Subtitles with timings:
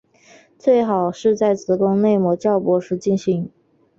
[0.57, 3.51] 最好是在子宫内膜较薄时进行。